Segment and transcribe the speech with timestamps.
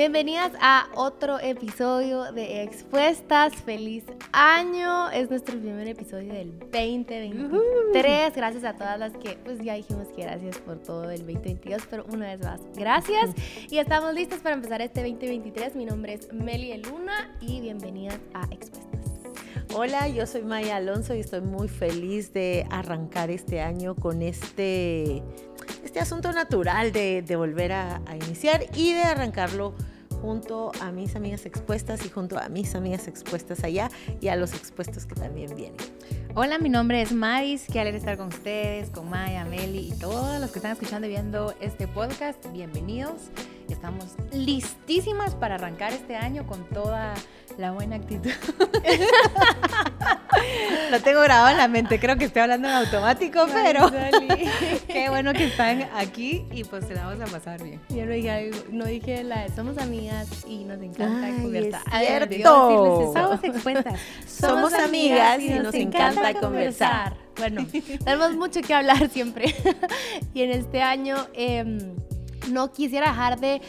[0.00, 3.54] Bienvenidas a otro episodio de Expuestas.
[3.54, 5.10] Feliz año.
[5.10, 8.34] Es nuestro primer episodio del 2023.
[8.34, 12.06] Gracias a todas las que, pues ya dijimos que gracias por todo el 2022, pero
[12.10, 13.28] una vez más, gracias.
[13.68, 15.76] Y estamos listos para empezar este 2023.
[15.76, 18.90] Mi nombre es Meli Luna y bienvenidas a Expuestas.
[19.72, 25.22] Hola, yo soy Maya Alonso y estoy muy feliz de arrancar este año con este,
[25.84, 29.74] este asunto natural de, volver a, iniciar y de arrancarlo
[30.20, 34.54] junto a mis amigas expuestas y junto a mis amigas expuestas allá y a los
[34.54, 35.76] expuestos que también vienen.
[36.34, 40.40] Hola, mi nombre es Maris, qué alegre estar con ustedes, con Maya, Meli y todos
[40.40, 42.50] los que están escuchando y viendo este podcast.
[42.52, 43.30] Bienvenidos.
[43.70, 47.14] Estamos listísimas para arrancar este año con toda
[47.56, 48.30] la buena actitud.
[50.90, 53.90] Lo tengo grabado en la mente, creo que estoy hablando en automático, pero
[54.88, 57.80] qué bueno que están aquí y pues se la vamos a pasar bien.
[57.90, 61.82] Yo no dije, algo, no dije la de somos amigas y nos encanta Ay, conversar.
[61.92, 63.12] es cierto.
[63.14, 64.00] Somos expuestas.
[64.26, 67.16] Somos amigas y nos encanta conversar.
[67.36, 67.66] Bueno,
[68.04, 69.54] tenemos mucho que hablar siempre.
[70.34, 71.94] y en este año eh,
[72.50, 73.60] no quisiera dejar de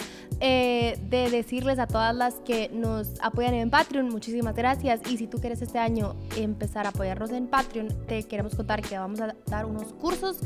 [0.43, 4.99] eh, de decirles a todas las que nos apoyan en Patreon, muchísimas gracias.
[5.07, 8.97] Y si tú quieres este año empezar a apoyarnos en Patreon, te queremos contar que
[8.97, 10.37] vamos a dar unos cursos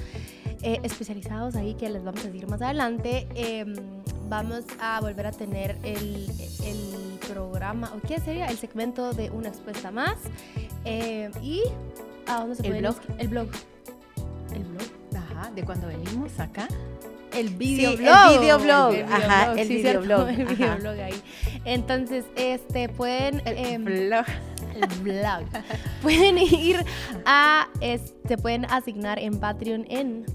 [0.63, 3.25] eh, especializados ahí que les vamos a decir más adelante.
[3.35, 3.65] Eh,
[4.27, 6.29] vamos a volver a tener el,
[6.65, 8.47] el programa, ¿o qué sería?
[8.47, 10.17] El segmento de una expuesta más.
[10.83, 11.63] Eh, y
[12.27, 12.95] a dónde se El puede blog.
[13.17, 13.47] El blog.
[14.53, 16.67] El blog, ajá, de cuando venimos acá.
[17.35, 18.31] El Sí, videoblog.
[18.33, 21.21] el videoblog, ajá, el sí, videoblog, El videoblog ahí.
[21.65, 23.41] Entonces, este, pueden...
[23.45, 24.25] em, blog.
[24.75, 25.43] el blog.
[26.01, 26.83] pueden ir
[27.25, 27.67] a...
[27.81, 30.25] Este, pueden asignar en Patreon en...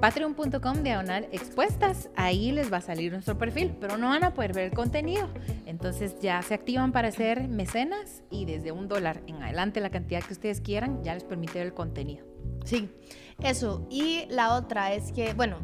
[0.00, 4.52] Patreon.com diagonal expuestas, ahí les va a salir nuestro perfil, pero no van a poder
[4.52, 5.28] ver el contenido.
[5.66, 10.22] Entonces ya se activan para ser mecenas y desde un dólar en adelante la cantidad
[10.22, 12.26] que ustedes quieran ya les permite ver el contenido.
[12.64, 12.90] Sí,
[13.42, 13.86] eso.
[13.88, 15.58] Y la otra es que, bueno,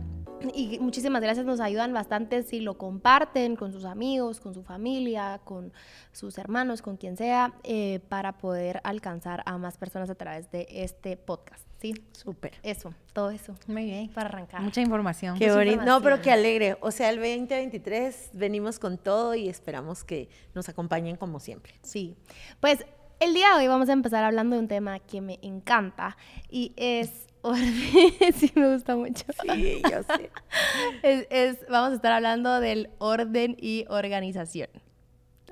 [0.55, 5.41] y muchísimas gracias, nos ayudan bastante si lo comparten con sus amigos, con su familia,
[5.45, 5.73] con
[6.13, 10.67] sus hermanos, con quien sea, eh, para poder alcanzar a más personas a través de
[10.71, 11.67] este podcast.
[11.81, 12.53] Sí, Súper.
[12.63, 14.11] eso, todo eso, Muy bien.
[14.11, 14.61] para arrancar.
[14.61, 15.39] Mucha información.
[15.39, 15.83] Qué bonito.
[15.83, 16.77] No, pero qué alegre.
[16.83, 21.73] O sea, el 2023 venimos con todo y esperamos que nos acompañen como siempre.
[21.83, 22.17] Sí,
[22.61, 22.85] pues
[23.19, 26.17] el día de hoy vamos a empezar hablando de un tema que me encanta
[26.51, 27.63] y es orden.
[28.35, 29.25] sí, me gusta mucho.
[29.43, 30.31] Sí, yo sé.
[31.03, 34.69] Es, es- vamos a estar hablando del orden y organización.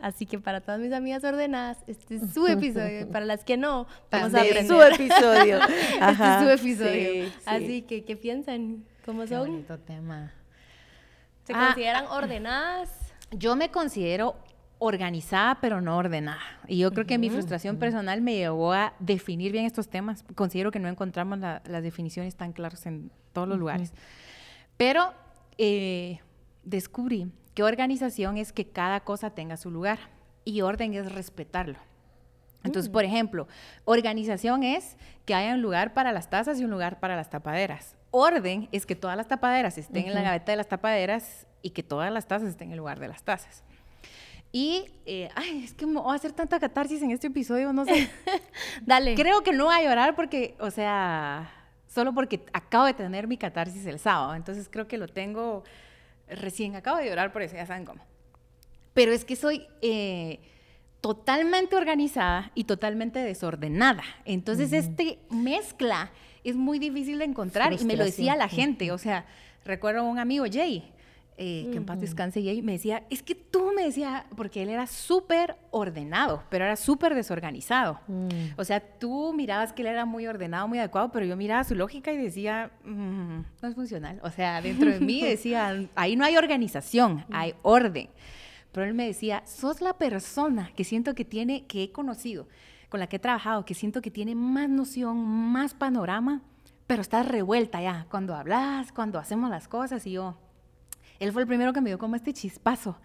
[0.01, 3.01] Así que para todas mis amigas ordenadas, este es su episodio.
[3.01, 4.67] Y para las que no, vamos a De aprender.
[4.69, 5.59] su episodio.
[6.01, 7.25] Este es su episodio.
[7.25, 7.33] sí, sí.
[7.47, 8.85] Así que, ¿qué piensan?
[9.05, 9.49] ¿Cómo Qué son?
[9.49, 10.33] bonito tema.
[11.45, 11.67] ¿Se Ah.
[11.69, 12.91] consideran ordenadas?
[13.33, 14.37] Yo me considero
[14.79, 16.41] organizada, pero no ordenada.
[16.67, 20.25] Y yo creo que mi frustración personal me llevó a definir bien estos temas.
[20.35, 23.93] Considero que no encontramos la- las definiciones tan claras en todos los lugares.
[24.77, 25.13] Pero
[25.59, 26.21] eh,
[26.63, 29.99] descubrí que organización es que cada cosa tenga su lugar
[30.45, 31.79] y orden es respetarlo.
[32.65, 33.49] Entonces, por ejemplo,
[33.85, 37.97] organización es que haya un lugar para las tazas y un lugar para las tapaderas.
[38.11, 41.83] Orden es que todas las tapaderas estén en la gaveta de las tapaderas y que
[41.83, 43.65] todas las tazas estén en el lugar de las tazas.
[44.51, 47.85] Y, eh, ay, es que me voy a hacer tanta catarsis en este episodio, no
[47.85, 48.11] sé.
[48.87, 49.15] Dale.
[49.15, 51.53] Creo que no voy a llorar porque, o sea,
[51.87, 54.35] solo porque acabo de tener mi catarsis el sábado.
[54.35, 55.65] Entonces creo que lo tengo
[56.29, 56.77] recién.
[56.77, 58.03] Acabo de llorar por eso, ya saben cómo.
[58.95, 60.41] Pero es que soy eh,
[61.01, 64.03] totalmente organizada y totalmente desordenada.
[64.25, 66.11] Entonces, este mezcla
[66.43, 68.93] es muy difícil de encontrar y me lo decía la gente.
[68.93, 69.27] O sea,
[69.65, 70.91] recuerdo a un amigo, Jay,
[71.41, 74.71] eh, que en paz descanse, Jay, me decía, es que tú me decía, porque él
[74.71, 78.01] era súper ordenado, pero era súper desorganizado.
[78.09, 78.29] Mm.
[78.57, 81.77] O sea, tú mirabas que él era muy ordenado, muy adecuado, pero yo miraba su
[81.77, 84.19] lógica y decía, "Mm, no es funcional.
[84.25, 88.09] O sea, dentro de mí decía, ahí no hay organización, hay orden.
[88.73, 92.49] Pero él me decía, sos la persona que siento que tiene, que he conocido,
[92.89, 96.43] con la que he trabajado, que siento que tiene más noción, más panorama,
[96.89, 100.05] pero estás revuelta ya, cuando hablas, cuando hacemos las cosas.
[100.05, 100.37] Y yo,
[101.21, 102.99] él fue el primero que me dio como este chispazo.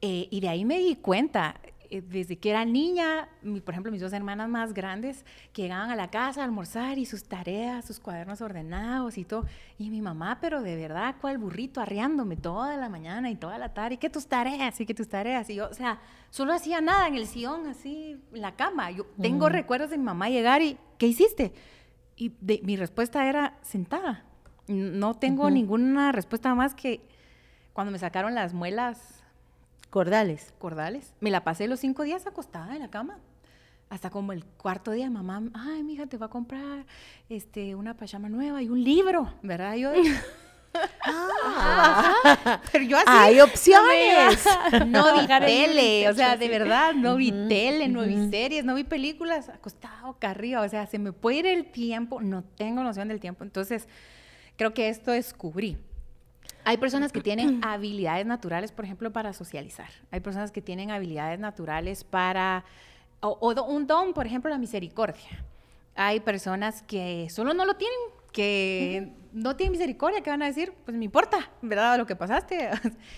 [0.00, 1.54] Eh, y de ahí me di cuenta,
[1.88, 5.90] eh, desde que era niña, mi- por ejemplo, mis dos hermanas más grandes, que llegaban
[5.90, 9.44] a la casa a almorzar y sus tareas, sus cuadernos ordenados y todo.
[9.78, 13.74] Y mi mamá, pero de verdad, cual burrito, arreándome toda la mañana y toda la
[13.74, 13.94] tarde.
[13.94, 14.80] ¿Y qué tus tareas?
[14.80, 15.48] ¿Y qué tus tareas?
[15.50, 16.00] Y yo, o sea,
[16.30, 18.90] solo hacía nada en el sillón, así, en la cama.
[18.90, 21.52] Yo tengo recuerdos de mi mamá llegar y, ¿qué hiciste?
[22.16, 24.24] Y de- mi respuesta era sentada.
[24.66, 27.02] No tengo ninguna respuesta más que
[27.72, 29.22] cuando me sacaron las muelas
[29.90, 30.54] Cordales.
[30.58, 31.12] Cordales.
[31.20, 33.18] Me la pasé los cinco días acostada en la cama.
[33.90, 36.86] Hasta como el cuarto día, mamá, ay, mija, te va a comprar
[37.28, 39.74] este, una pachama nueva y un libro, ¿verdad?
[39.74, 39.92] Yo,
[41.04, 43.06] Ah, pero yo así.
[43.08, 44.44] hay opciones.
[44.86, 48.84] No vi tele, o sea, de verdad, no vi tele, no vi series, no vi
[48.84, 53.08] películas, acostado acá arriba, o sea, se me puede ir el tiempo, no tengo noción
[53.08, 53.86] del tiempo, entonces
[54.56, 55.76] creo que esto descubrí.
[56.64, 59.88] Hay personas que tienen habilidades naturales, por ejemplo, para socializar.
[60.10, 62.64] Hay personas que tienen habilidades naturales para,
[63.20, 65.44] o, un don, por ejemplo, la misericordia.
[65.96, 67.98] Hay personas que solo no lo tienen,
[68.32, 71.98] que no tienen misericordia, que van a decir, pues me importa, ¿verdad?
[71.98, 72.70] Lo que pasaste.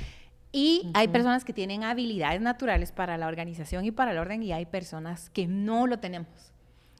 [0.52, 4.52] y hay personas que tienen habilidades naturales para la organización y para el orden y
[4.52, 6.52] hay personas que no lo tenemos.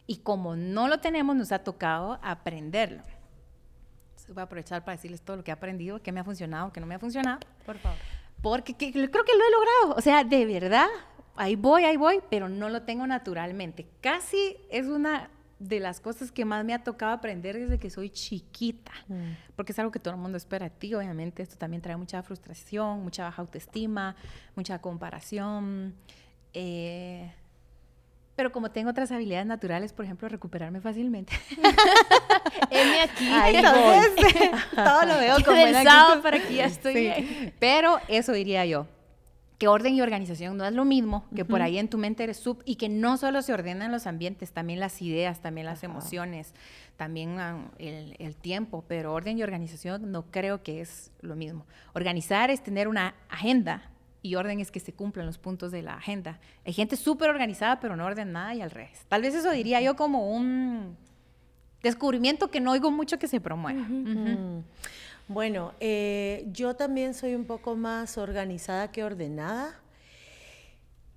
[0.07, 3.03] Y como no lo tenemos, nos ha tocado aprenderlo.
[4.29, 6.81] Voy a aprovechar para decirles todo lo que he aprendido, qué me ha funcionado, qué
[6.81, 7.41] no me ha funcionado.
[7.67, 7.99] Por favor.
[8.43, 9.99] Porque que- creo que lo he logrado.
[9.99, 10.87] O sea, de verdad,
[11.37, 13.87] ahí voy, ahí voy, pero no lo tengo naturalmente.
[14.01, 18.11] Casi es una de las cosas que más me ha tocado aprender desde que soy
[18.11, 18.93] chiquita.
[19.57, 21.43] Porque es algo que todo el mundo espera de ti, obviamente.
[21.43, 24.17] Esto también trae mucha frustración, mucha baja autoestima,
[24.57, 25.95] mucha comparación.
[26.53, 27.33] eh,
[28.37, 31.33] pero como tengo otras habilidades naturales, por ejemplo, recuperarme fácilmente.
[32.71, 33.29] Heme aquí.
[33.31, 36.23] Ahí Entonces, todo lo veo como actitud.
[36.23, 37.01] para que ya estoy Sí.
[37.01, 37.55] bien.
[37.59, 38.87] Pero eso diría yo.
[39.59, 42.39] Que orden y organización no es lo mismo, que por ahí en tu mente eres
[42.39, 46.53] sub y que no solo se ordenan los ambientes, también las ideas, también las emociones,
[46.97, 51.67] también ah, el, el tiempo, pero orden y organización no creo que es lo mismo.
[51.95, 53.91] Organizar es tener una agenda
[54.25, 56.41] y orden es que se cumplan los puntos de la agenda.
[56.65, 59.05] Hay gente súper organizada pero no ordenada y al revés.
[59.09, 60.97] Tal vez eso diría yo como un
[61.83, 63.87] descubrimiento que no oigo mucho que se promueva.
[65.29, 69.79] Bueno, eh, yo también soy un poco más organizada que ordenada.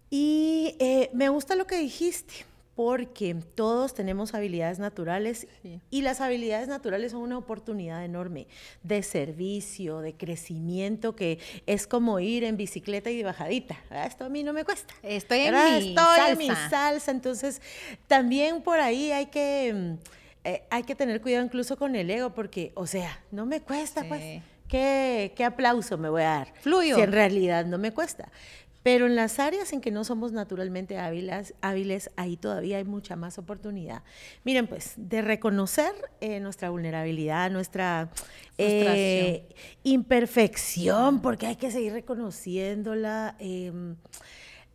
[0.09, 2.45] Y eh, me gusta lo que dijiste,
[2.77, 5.81] porque todos tenemos habilidades naturales Sí.
[5.89, 8.45] y las habilidades naturales son una oportunidad enorme
[8.83, 13.77] de servicio, de crecimiento, que es como ir en bicicleta y de bajadita.
[13.89, 14.93] Ah, Esto a mí no me cuesta.
[15.01, 15.79] Estoy en ¿verdad?
[15.81, 16.69] mi Estoy en mi salsa.
[16.69, 17.61] salsa, entonces
[18.05, 19.95] también por ahí hay que,
[20.43, 24.03] eh, hay que tener cuidado incluso con el ego, porque, o sea, no me cuesta,
[24.03, 24.07] Sí.
[24.07, 26.53] pues, ¿qué, qué aplauso me voy a dar?
[26.61, 26.95] Fluyo.
[26.95, 28.31] Si en realidad no me cuesta.
[28.87, 33.17] Pero en las áreas en que no somos naturalmente hábiles, hábiles ahí todavía hay mucha
[33.17, 34.01] más oportunidad.
[34.45, 35.91] Miren, pues, de reconocer
[36.21, 38.09] eh, nuestra vulnerabilidad, nuestra
[38.57, 39.45] eh,
[39.83, 43.35] imperfección, porque hay que seguir reconociéndola.
[43.39, 43.97] em,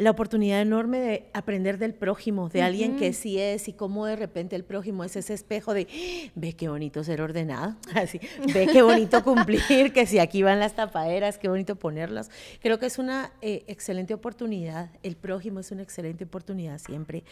[0.02, 4.16] la oportunidad enorme de aprender del prójimo, de alguien que sí es y cómo de
[4.16, 8.20] repente el prójimo es ese espejo de, "Ah, ve qué bonito ser ordenado, así,
[8.52, 12.30] ve qué bonito cumplir, que si aquí van las tapaderas, qué bonito ponerlas.
[12.60, 17.24] Creo que es una eh, excelente oportunidad, el prójimo es una excelente oportunidad siempre.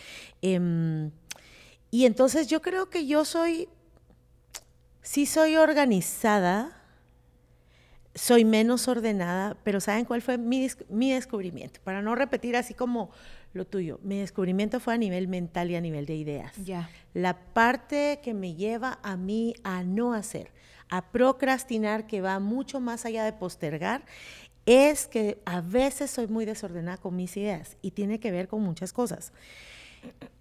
[0.42, 1.10] Em,
[1.90, 3.68] y entonces yo creo que yo soy,
[5.02, 6.79] sí soy organizada,
[8.14, 11.80] soy menos ordenada, pero ¿saben cuál fue mi, des- mi descubrimiento?
[11.84, 13.10] Para no repetir así como
[13.52, 16.52] lo tuyo, mi descubrimiento fue a nivel mental y a nivel de ideas.
[16.64, 16.90] Ya.
[17.14, 20.52] La parte que me lleva a mí a no hacer,
[20.88, 24.04] a procrastinar, que va mucho más allá de postergar,
[24.66, 28.62] es que a veces soy muy desordenada con mis ideas y tiene que ver con
[28.62, 29.32] muchas cosas.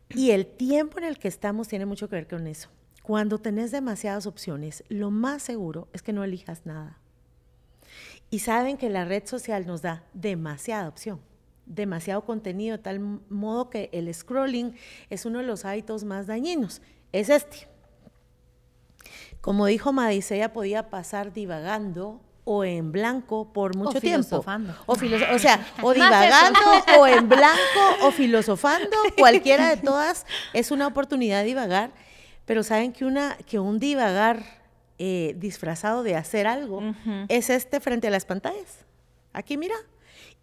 [0.09, 2.69] Y el tiempo en el que estamos tiene mucho que ver con eso.
[3.03, 6.98] Cuando tenés demasiadas opciones, lo más seguro es que no elijas nada.
[8.29, 11.19] Y saben que la red social nos da demasiada opción,
[11.65, 14.75] demasiado contenido, de tal modo que el scrolling
[15.09, 16.81] es uno de los hábitos más dañinos.
[17.11, 17.67] Es este.
[19.41, 24.23] Como dijo Madis, ella podía pasar divagando o en blanco por mucho tiempo.
[24.27, 24.75] filosofando.
[24.85, 26.59] O, filoso- o sea, o divagando
[26.99, 31.91] o en blanco o filosofando, cualquiera de todas es una oportunidad de divagar,
[32.45, 34.43] pero saben que, una, que un divagar
[34.99, 36.81] eh, disfrazado de hacer algo
[37.29, 38.85] es este frente a las pantallas.
[39.33, 39.75] Aquí mira.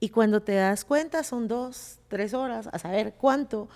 [0.00, 3.68] Y cuando te das cuenta son dos, tres horas, a saber cuánto.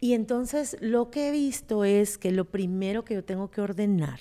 [0.00, 4.20] Y entonces lo que he visto es que lo primero que yo tengo que ordenar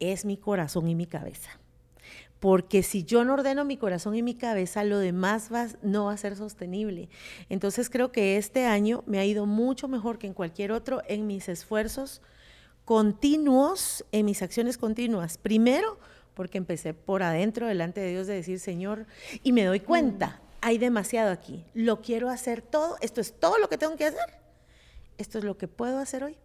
[0.00, 1.50] es mi corazón y mi cabeza.
[2.38, 6.12] Porque si yo no ordeno mi corazón y mi cabeza, lo demás va- no va
[6.12, 7.08] a ser sostenible.
[7.48, 11.26] Entonces creo que este año me ha ido mucho mejor que en cualquier otro en
[11.26, 12.20] mis esfuerzos
[12.86, 15.36] continuos, en mis acciones continuas.
[15.36, 15.98] Primero,
[16.34, 19.06] porque empecé por adentro, delante de Dios, de decir, Señor,
[19.42, 21.64] y me doy cuenta, hay demasiado aquí.
[21.74, 24.38] Lo quiero hacer todo, esto es todo lo que tengo que hacer.
[25.18, 26.36] Esto es lo que puedo hacer hoy.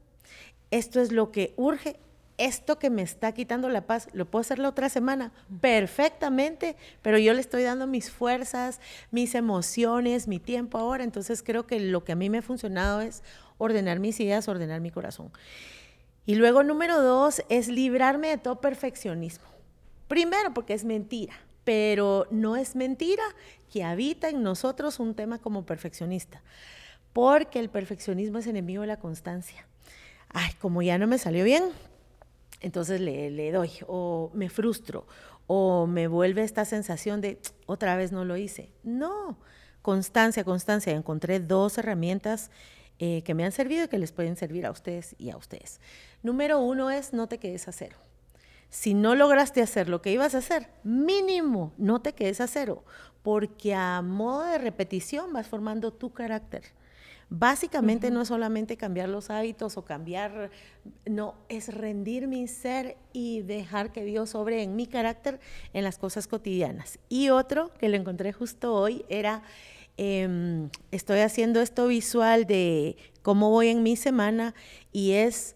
[0.72, 1.98] Esto es lo que urge.
[2.38, 5.32] esto que me está quitando la paz, lo puedo hacer la otra semana
[5.62, 8.82] perfectamente, pero yo le estoy dando mis fuerzas,
[9.12, 11.04] mis emociones, mi tiempo ahora.
[11.04, 13.22] Entonces creo que lo que a mí me ha funcionado es
[13.60, 15.32] ordenar mis ideas, ordenar mi corazón.
[16.26, 19.46] Y luego número dos es librarme de todo perfeccionismo.
[20.08, 23.24] Primero porque es mentira, pero no es mentira
[23.72, 26.44] que habita en nosotros un tema como perfeccionista,
[27.14, 29.66] porque el perfeccionismo es enemigo de la constancia.
[30.30, 31.64] Ay, como ya no me salió bien,
[32.62, 35.08] entonces le, doy, o me frustro,
[35.48, 38.72] o me vuelve esta sensación de otra vez no lo hice.
[38.84, 39.38] No,
[39.82, 40.94] constancia, constancia.
[40.94, 42.52] Encontré dos herramientas
[43.04, 45.82] eh, que me han servido y que les pueden servir a ustedes y a ustedes.
[46.22, 47.98] Número uno es no te quedes a cero.
[48.70, 52.86] Si no lograste hacer lo que ibas a hacer, mínimo, no te quedes a cero,
[53.24, 56.62] porque a modo de repetición vas formando tu carácter.
[57.28, 60.52] Básicamente no es solamente cambiar los hábitos o cambiar,
[61.08, 65.40] no, es rendir mi ser y dejar que Dios sobre en mi carácter
[65.74, 67.00] en las cosas cotidianas.
[67.10, 69.42] Y otro que lo encontré justo hoy era,
[69.98, 74.54] em, estoy haciendo esto visual de cómo voy en mi semana
[74.92, 75.56] y es,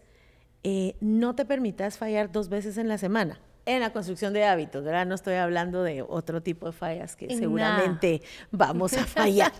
[0.62, 4.84] eh, no te permitas fallar dos veces en la semana en la construcción de hábitos,
[4.84, 5.06] ¿verdad?
[5.06, 9.52] No estoy hablando de otro tipo de fallas que seguramente vamos a fallar.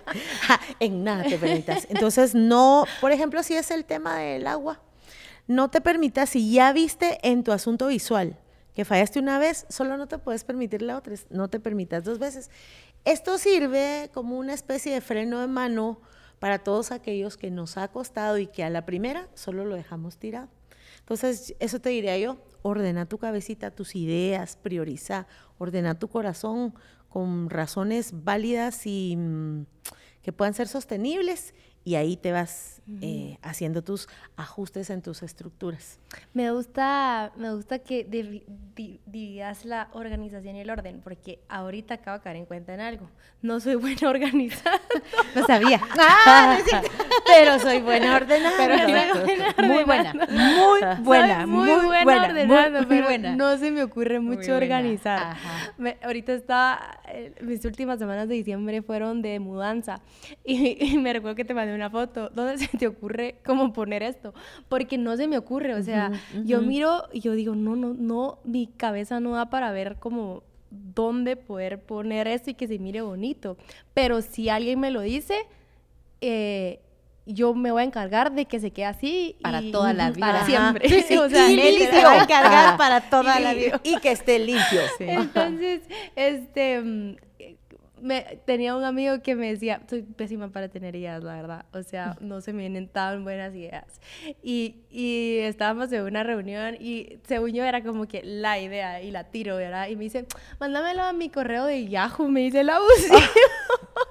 [0.79, 1.89] en nada te permitas.
[1.91, 4.81] Entonces, no, por ejemplo, si es el tema del agua,
[5.49, 8.39] no te permitas, si ya viste en tu asunto visual
[8.75, 12.19] que fallaste una vez, solo no te puedes permitir la otra, no te permitas dos
[12.19, 12.51] veces.
[13.07, 16.01] Esto sirve como una especie de freno de mano
[16.41, 20.19] para todos aquellos que nos ha costado y que a la primera solo lo dejamos
[20.19, 20.49] tirado.
[20.99, 26.75] Entonces, eso te diría yo, ordena tu cabecita, tus ideas, prioriza, ordena tu corazón
[27.09, 29.67] con razones válidas y mm,
[30.21, 31.55] que puedan ser sostenibles
[31.87, 36.01] y ahí te vas eh, haciendo tus ajustes en tus estructuras.
[36.35, 38.05] Me gusta, me gusta que
[38.75, 43.09] dividas la organización y el orden, porque ahorita acabo de caer en cuenta en algo.
[43.41, 44.81] No soy buena organizada.
[45.37, 45.81] no sabía.
[45.97, 46.59] Ah,
[47.25, 48.57] pero soy buena ordenada.
[48.57, 50.13] Pero buena muy buena.
[50.13, 51.47] Muy buena.
[51.47, 51.69] muy,
[52.05, 55.37] buena, ordenando, pero no se me ocurre mucho organizar.
[56.03, 60.01] ahorita está, eh, mis últimas semanas de diciembre fueron de mudanza
[60.45, 62.31] y, y me recuerdo que te mandé una foto.
[62.35, 64.35] ¿Dónde se te ocurre cómo poner esto?
[64.69, 65.75] Porque no se me ocurre.
[65.75, 66.11] O sea,
[66.45, 70.43] yo miro y yo digo, no, no, no, mi cabeza no da para ver como
[70.71, 73.57] dónde poder poner esto y que se mire bonito.
[73.95, 75.47] Pero si alguien me lo dice,
[76.21, 76.81] eh,
[77.27, 80.47] yo me voy a encargar de que se quede así para toda la vida para
[80.47, 84.39] siempre o sea Nelly se va a encargar para toda la vida y que esté
[84.39, 85.83] limpio entonces
[86.15, 87.17] este mm,
[88.01, 91.65] me, tenía un amigo que me decía, soy pésima para tener ideas, la verdad.
[91.73, 94.01] O sea, no se me vienen tan buenas ideas.
[94.43, 99.11] Y, y estábamos en una reunión y según yo era como que la idea y
[99.11, 99.89] la tiro, ¿verdad?
[99.89, 100.27] Y me dice,
[100.61, 102.79] mándamelo a mi correo de Yahoo, me dice la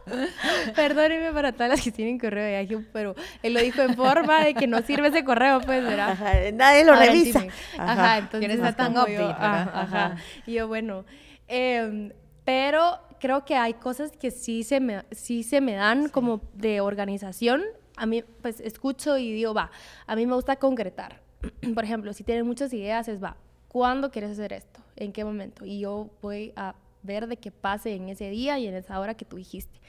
[0.75, 4.43] Perdóneme para todas las que tienen correo de Yahoo, pero él lo dijo en forma
[4.43, 6.11] de que no sirve ese correo, pues, ¿verdad?
[6.11, 7.45] Ajá, nadie lo revisa.
[7.77, 8.17] ajá.
[8.17, 8.51] entonces.
[8.51, 11.05] está tan update, ajá, Y yo, bueno,
[11.47, 12.11] eh,
[12.45, 16.81] pero creo que hay cosas que sí se me, sí se me dan como de
[16.81, 17.63] organización.
[17.97, 19.71] A mí, pues, escucho y digo, va,
[20.07, 21.21] a mí me gusta concretar.
[21.73, 24.81] Por ejemplo, si tienen muchas ideas, es, va, ¿cuándo quieres hacer esto?
[24.95, 25.65] ¿En qué momento?
[25.65, 29.13] Y yo voy a ver de qué pase en ese día y en esa hora
[29.13, 29.79] que tú dijiste.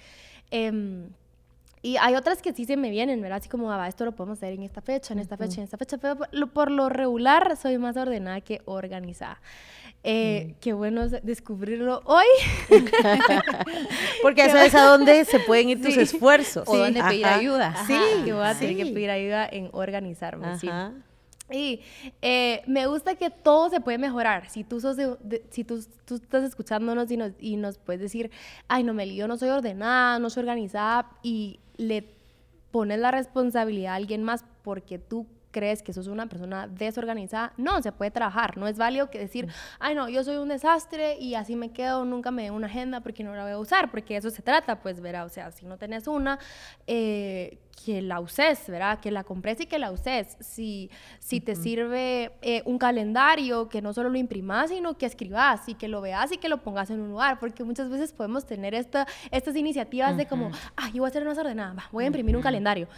[0.51, 1.11] Em,
[1.83, 3.39] y hay otras que sí se me vienen, ¿verdad?
[3.39, 5.65] Así como, ah, va, esto lo podemos hacer en esta fecha, en esta fecha, en
[5.65, 5.99] esta fecha.
[5.99, 6.17] Pero
[6.53, 9.41] por lo regular soy más ordenada que organizada.
[10.09, 10.61] Eh, mm.
[10.61, 12.27] Qué bueno descubrirlo hoy.
[14.23, 16.69] Porque eso es a dónde se pueden ir tus esfuerzos.
[16.69, 17.75] O dónde pedir ayuda.
[17.89, 17.99] Sí.
[18.25, 20.57] Que voy a tener que pedir ayuda en organizarme.
[20.61, 20.71] Sí.
[21.51, 21.81] Y
[22.23, 24.49] eh, me gusta que todo se puede mejorar.
[24.49, 24.97] Si tú, sos
[25.51, 28.31] si tú, tú, estás escuchándonos y nos, y nos puedes decir,
[28.69, 32.15] ay, no, Meli, yo no soy ordenada, no soy organizada, y le
[32.71, 37.81] pones la responsabilidad a alguien más porque tú crees que sos una persona desorganizada, no,
[37.81, 38.59] se puede trabajar.
[38.59, 39.49] No es válido que decir,
[39.79, 43.01] ay, no, yo soy un desastre y así me quedo, nunca me doy una agenda
[43.01, 45.65] porque no la voy a usar, porque eso se trata, pues, verá, o sea, si
[45.65, 46.39] no tenés una,
[46.87, 49.01] eh, que la uses, ¿verdad?
[49.01, 50.37] Que la compres y que la uses.
[50.41, 55.67] Si, si te sirve eh, un calendario, que no solo lo imprimas, sino que escribas
[55.71, 58.45] y que lo veas y que lo pongas en un lugar, porque muchas veces podemos
[58.45, 62.09] tener esta, estas iniciativas de como, ay, yo voy a ser más ordenada, voy a
[62.09, 62.89] imprimir un calendario.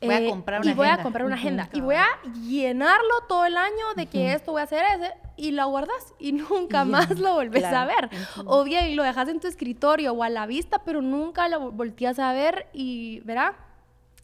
[0.00, 1.68] Voy a eh, comprar una y voy a comprar una agenda.
[1.72, 2.06] y voy a
[2.46, 6.32] llenarlo todo el año de que esto voy a hacer ese y la guardas y
[6.32, 8.10] nunca más lo volvés a ver.
[8.44, 12.18] O bien lo dejas en tu escritorio o a la vista, pero nunca lo volteas
[12.18, 13.56] a ver y, verá,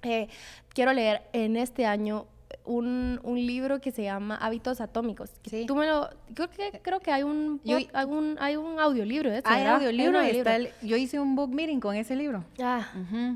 [0.02, 0.28] eh,
[0.74, 2.26] quiero leer en este año
[2.64, 5.30] un, un libro que se llama Hábitos Atómicos.
[5.48, 5.64] Sí.
[5.66, 6.08] Tú me lo...
[6.34, 9.76] Creo que, creo que hay un, Yo- pod- algún- hay un audiolibro de Hay ¿verdad?
[9.76, 12.44] audiolibro, un y está el- yo hice un book meeting con ese libro.
[12.62, 12.86] Ah,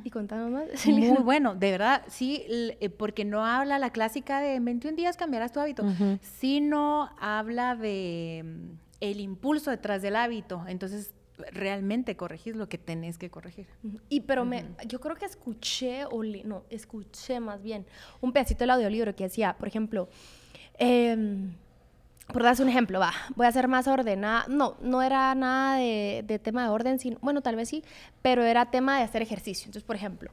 [0.04, 0.86] y contanos más.
[0.86, 5.16] Muy bueno, de verdad, sí, eh, porque no habla la clásica de en 21 días
[5.16, 5.84] cambiarás tu hábito,
[6.38, 10.64] sino habla de mm, el impulso detrás del hábito.
[10.68, 11.12] Entonces,
[11.52, 13.66] realmente corregís lo que tenés que corregir.
[14.08, 17.84] Y pero me, yo creo que escuché, o le- no, escuché más bien
[18.20, 20.08] un pedacito del audiolibro que decía, por ejemplo,
[20.78, 21.52] em,
[22.32, 24.44] por darse un ejemplo, va, voy a ser más ordenada.
[24.48, 27.84] No, no era nada de, de tema de orden, sino, bueno, tal vez sí,
[28.22, 29.66] pero era tema de hacer ejercicio.
[29.66, 30.32] Entonces, por ejemplo,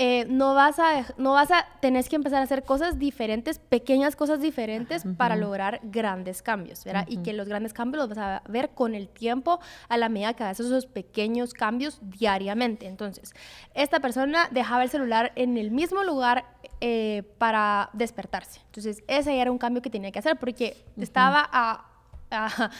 [0.00, 4.14] eh, no vas a, no vas a, tenés que empezar a hacer cosas diferentes, pequeñas
[4.14, 7.04] cosas diferentes para lograr grandes cambios, ¿verdad?
[7.08, 10.34] Y que los grandes cambios los vas a ver con el tiempo a la medida
[10.34, 12.86] que haces esos pequeños cambios diariamente.
[12.86, 13.34] Entonces,
[13.74, 16.44] esta persona dejaba el celular en el mismo lugar
[16.80, 18.60] eh, para despertarse.
[18.78, 21.84] Entonces, ese era un cambio que tenía que hacer porque estaba a
[22.30, 22.70] a?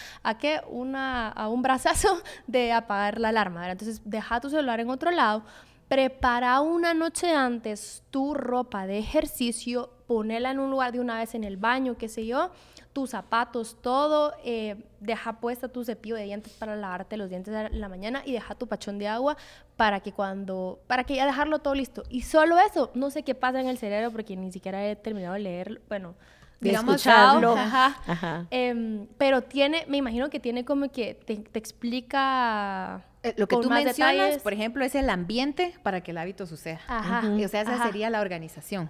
[0.69, 3.61] Una, a un brazazo de apagar la alarma.
[3.61, 3.73] ¿verdad?
[3.73, 5.43] Entonces, deja tu celular en otro lado,
[5.89, 11.37] prepara una noche antes tu ropa de ejercicio, ponela en un lugar de una vez
[11.37, 12.51] en el baño, qué sé yo,
[12.93, 17.81] tus zapatos, todo, eh, deja puesta tu cepillo de dientes para lavarte los dientes en
[17.81, 19.37] la mañana y deja tu pachón de agua
[19.77, 22.03] para que cuando, para que ya dejarlo todo listo.
[22.09, 25.35] Y solo eso, no sé qué pasa en el cerebro porque ni siquiera he terminado
[25.35, 26.15] de leer, bueno,
[26.61, 27.53] De digamos, escucharlo.
[27.57, 28.01] ajá.
[28.07, 28.47] Ajá.
[28.51, 33.55] Em, pero tiene, me imagino que tiene como que te, te explica Eh, Lo que
[33.57, 34.43] con tú más mencionas, detalles.
[34.43, 36.81] por ejemplo, es el ambiente para que el hábito suceda.
[36.89, 37.23] Ajá.
[37.37, 37.85] Y, O sea, esa ajá.
[37.87, 38.89] sería la organización.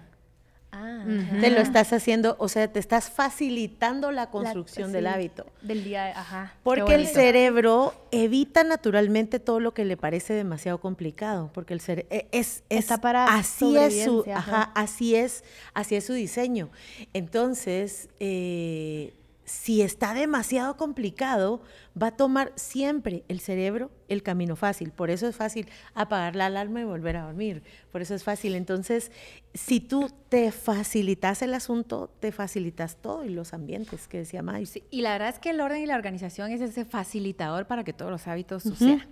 [0.71, 1.03] Ah,
[1.41, 5.45] Te lo estás haciendo, o sea, te estás facilitando la la- construcción del hábito.
[5.63, 6.53] Del día, ajá.
[6.63, 12.07] Porque el cerebro evita naturalmente todo lo que le parece demasiado complicado, porque el cerebro
[12.31, 14.71] es, es Está para así es su, ajá, ajá.
[14.75, 16.69] así es, así es su diseño.
[17.13, 19.13] Entonces, eh,
[19.49, 21.59] si está demasiado complicado,
[21.99, 24.91] va a tomar siempre el cerebro el camino fácil.
[24.91, 27.63] Por eso es fácil apagar la alarma y volver a dormir.
[27.91, 28.53] Por eso es fácil.
[28.53, 29.11] Entonces,
[29.55, 34.67] si tú te facilitas el asunto, te facilitas todo y los ambientes que decía May.
[34.67, 37.83] Sí, y la verdad es que el orden y la organización es ese facilitador para
[37.83, 39.07] que todos los hábitos sucedan.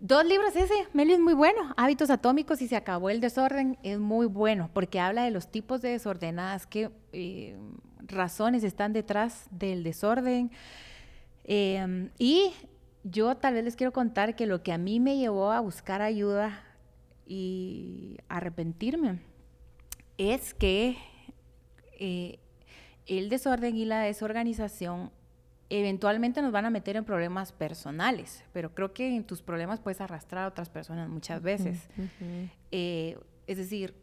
[0.00, 1.74] Dos libros ese, Melio es muy bueno.
[1.76, 5.82] Hábitos atómicos y se acabó el desorden es muy bueno porque habla de los tipos
[5.82, 7.56] de desordenadas, qué eh,
[8.06, 10.50] razones están detrás del desorden.
[11.44, 12.52] Eh, y
[13.04, 16.02] yo tal vez les quiero contar que lo que a mí me llevó a buscar
[16.02, 16.62] ayuda
[17.26, 19.20] y arrepentirme
[20.16, 20.96] es que
[21.98, 22.38] eh,
[23.06, 25.10] el desorden y la desorganización
[25.70, 30.00] eventualmente nos van a meter en problemas personales, pero creo que en tus problemas puedes
[30.00, 31.88] arrastrar a otras personas muchas veces.
[32.70, 33.94] Eh, es decir,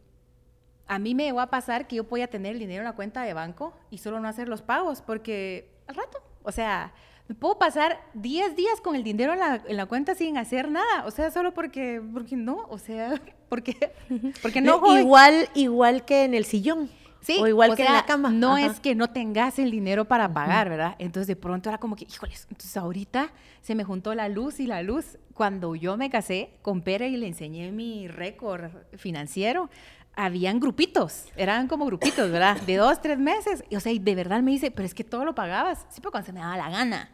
[0.88, 3.24] a mí me llegó a pasar que yo podía tener el dinero en la cuenta
[3.24, 6.93] de banco y solo no hacer los pagos, porque al rato, o sea,
[7.28, 10.69] me puedo pasar 10 días con el dinero en la, en la cuenta sin hacer
[10.69, 13.19] nada, o sea, solo porque, porque no, o sea,
[13.50, 13.93] porque,
[14.41, 14.76] porque no.
[14.76, 15.02] Eh, joven.
[15.02, 16.89] igual, igual que en el sillón.
[17.21, 18.30] Sí, o igual o que en la cama.
[18.30, 18.67] No Ajá.
[18.67, 20.95] es que no tengas el dinero para pagar, ¿verdad?
[21.00, 24.67] Entonces de pronto era como que, híjoles, entonces ahorita se me juntó la luz y
[24.67, 25.17] la luz.
[25.34, 29.71] Cuando yo me casé con Pere y le enseñé mi récord financiero,
[30.15, 32.62] habían grupitos, eran como grupitos, ¿verdad?
[32.62, 33.63] De dos, tres meses.
[33.69, 36.12] Y, o sea, y de verdad me dice, pero es que todo lo pagabas, pero
[36.12, 37.10] cuando se me daba la gana.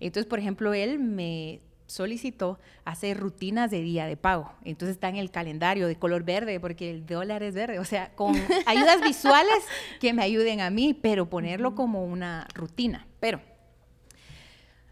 [0.00, 4.52] Entonces, por ejemplo, él me solicitó hacer rutinas de día de pago.
[4.64, 7.78] Entonces está en el calendario de color verde porque el dólar es verde.
[7.78, 8.34] O sea, con
[8.66, 9.64] ayudas visuales
[10.00, 13.06] que me ayuden a mí, pero ponerlo como una rutina.
[13.20, 13.40] Pero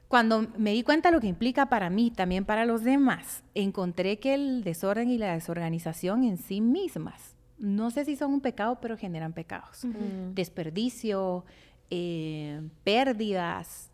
[0.08, 4.18] cuando me di cuenta de lo que implica para mí, también para los demás, encontré
[4.18, 7.31] que el desorden y la desorganización en sí mismas,
[7.62, 9.86] no sé si son un pecado, pero generan pecados.
[10.34, 11.44] Desperdicio,
[11.90, 13.90] eh, pérdidas,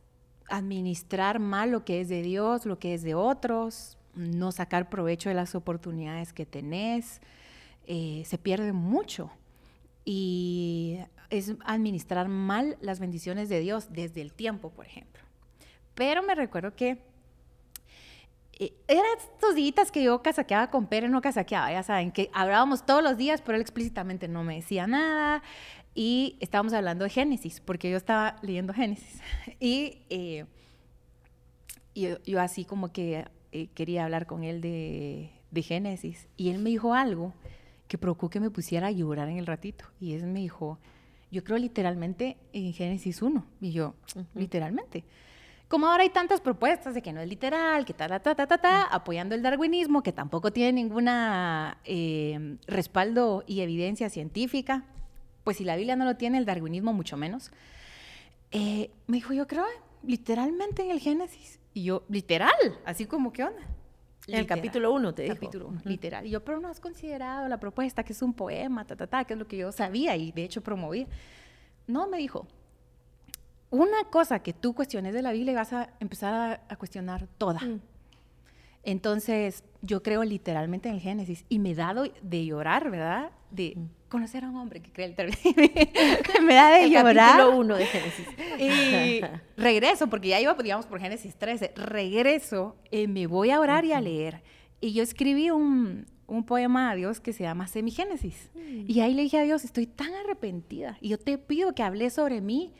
[0.49, 5.29] administrar mal lo que es de Dios, lo que es de otros, no sacar provecho
[5.29, 7.21] de las oportunidades que tenés,
[7.87, 9.31] eh, se pierde mucho.
[10.03, 15.23] Y es administrar mal las bendiciones de Dios desde el tiempo, por ejemplo.
[15.95, 17.03] Pero me recuerdo que
[18.59, 23.03] eran estos días que yo casaqueaba con Pere, no casaqueaba, ya saben, que hablábamos todos
[23.03, 25.43] los días, pero él explícitamente no me decía nada.
[25.95, 29.21] Y estábamos hablando de Génesis, porque yo estaba leyendo Génesis.
[29.61, 30.47] Y eh,
[31.95, 36.29] yo, yo así como que eh, quería hablar con él de, de Génesis.
[36.37, 37.35] Y él me dijo algo
[37.89, 39.87] que provocó que me pusiera a llorar en el ratito.
[40.01, 40.79] Y él me dijo,
[41.31, 43.45] yo creo literalmente en Génesis 1.
[43.61, 43.95] Y yo,
[44.35, 45.05] literalmente.
[45.69, 48.47] Como ahora hay tantas propuestas de que no es literal, que ta, ta, ta, ta,
[48.47, 54.85] ta, ta, apoyando el darwinismo, que tampoco tiene ninguna eh, respaldo y evidencia científica,
[55.45, 57.51] pues si la Biblia no lo tiene, el darwinismo mucho menos.
[58.51, 59.67] Eh, me dijo, yo creo
[60.03, 61.61] literalmente en el Génesis.
[61.75, 63.63] Y yo, literal, así como, ¿qué onda?
[64.27, 65.35] En el capítulo 1 te dijo.
[65.35, 66.27] Capítulo 1, literal.
[66.27, 69.25] Y yo, pero no has considerado la propuesta, que es un poema, ta, ta, ta,
[69.25, 71.07] que es lo que yo sabía y de hecho promovía.
[71.87, 72.47] No, me dijo,
[73.71, 77.61] una cosa que tú cuestiones de la Biblia y vas a empezar a, cuestionar toda.
[77.61, 77.81] Mm.
[78.85, 83.31] Entonces, yo creo literalmente en el Génesis y me he dado de llorar, ¿verdad?
[83.51, 83.77] De
[84.09, 87.37] conocer a un hombre que cree el me da de llorar.
[87.37, 88.29] Capítulo 1 de Génesis.
[88.59, 91.73] y regreso, porque ya iba, digamos, por Génesis 13.
[91.77, 94.43] Regreso, eh, me voy a orar y a leer.
[94.81, 98.51] Y yo escribí un, un poema a Dios que se llama Semigénesis.
[98.55, 98.85] Mm.
[98.87, 100.97] Y ahí le dije a Dios, estoy tan arrepentida.
[101.01, 102.73] Y yo te pido que hables sobre mí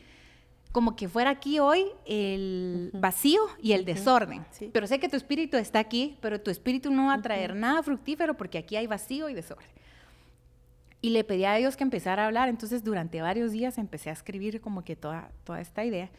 [0.71, 4.45] como que fuera aquí hoy el vacío y el desorden.
[4.71, 7.81] Pero sé que tu espíritu está aquí, pero tu espíritu no va a traer nada
[7.81, 9.67] fructífero porque aquí hay vacío y desorden.
[11.01, 14.13] Y le pedí a Dios que empezara a hablar, entonces durante varios días empecé a
[14.13, 16.09] escribir como que toda, toda esta idea.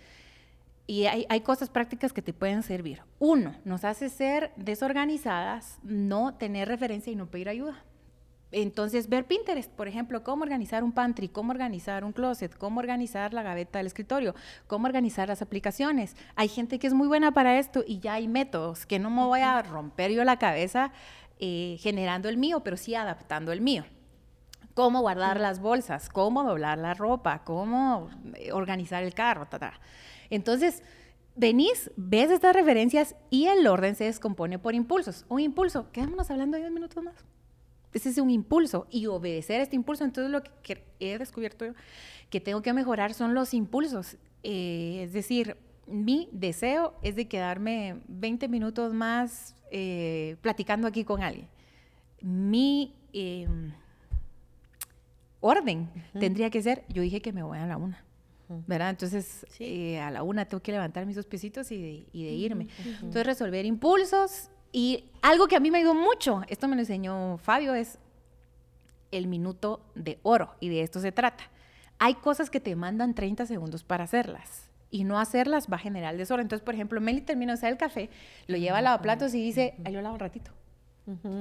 [0.86, 3.02] Y hay, hay cosas prácticas que te pueden servir.
[3.20, 7.84] Uno, nos hace ser desorganizadas, no tener referencia y no pedir ayuda.
[8.52, 13.32] Entonces, ver Pinterest, por ejemplo, cómo organizar un pantry, cómo organizar un closet, cómo organizar
[13.32, 14.34] la gaveta del escritorio,
[14.66, 16.16] cómo organizar las aplicaciones.
[16.34, 19.24] Hay gente que es muy buena para esto y ya hay métodos que no me
[19.24, 20.92] voy a romper yo la cabeza
[21.38, 23.84] eh, generando el mío, pero sí adaptando el mío.
[24.74, 29.48] Cómo guardar las bolsas, cómo doblar la ropa, cómo eh, organizar el carro,
[30.28, 30.82] Entonces,
[31.36, 35.24] venís, ves estas referencias y el orden se descompone por impulsos.
[35.28, 37.24] Un impulso, quedémonos hablando 10 minutos más
[37.92, 40.05] ese es un impulso y obedecer este impulso.
[40.05, 41.72] Entonces lo que he descubierto yo
[42.31, 44.16] que tengo que mejorar son los impulsos.
[44.42, 51.22] Eh, es decir, mi deseo es de quedarme 20 minutos más eh, platicando aquí con
[51.22, 51.48] alguien.
[52.22, 53.72] Mi em,
[55.40, 58.05] orden tendría que ser, yo dije que me voy a la una.
[58.66, 58.90] ¿verdad?
[58.90, 62.33] Entonces, eh, a la una tengo que levantar mis dos piecitos y de, y de
[62.33, 62.66] irme.
[62.85, 67.38] Entonces, resolver impulsos y algo que a mí me ayudó mucho, esto me lo enseñó
[67.38, 67.98] Fabio, es
[69.11, 71.44] el minuto de oro, y de esto se trata.
[71.98, 76.16] Hay cosas que te mandan 30 segundos para hacerlas, y no hacerlas va a generar
[76.16, 76.44] desorden.
[76.44, 78.11] Entonces, por ejemplo, Meli termina de hacer el café,
[78.46, 80.52] lo lleva a lavaplatos y dice, ay, yo lavo un ratito.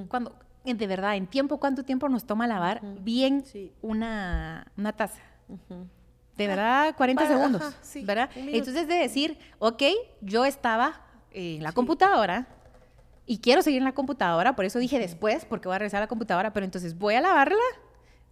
[0.08, 3.44] Cuando, de verdad, en tiempo, ¿cuánto tiempo nos toma lavar bien
[3.82, 5.22] una, una taza?
[6.38, 8.30] De verdad, 40 segundos, ¿verdad?
[8.36, 9.84] Entonces, de decir, ok,
[10.22, 12.48] yo estaba en la computadora,
[13.30, 16.06] y quiero seguir en la computadora, por eso dije después, porque voy a regresar a
[16.06, 17.62] la computadora, pero entonces voy a lavarla,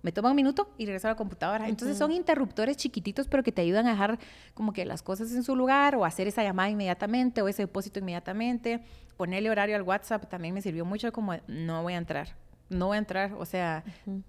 [0.01, 1.69] me toma un minuto y regreso a la computadora.
[1.69, 4.17] Entonces son interruptores chiquititos, pero que te ayudan a dejar
[4.55, 7.99] como que las cosas en su lugar o hacer esa llamada inmediatamente o ese depósito
[7.99, 8.79] inmediatamente.
[9.17, 12.29] Ponerle horario al WhatsApp también me sirvió mucho como no voy a entrar.
[12.69, 13.83] No voy a entrar, o sea,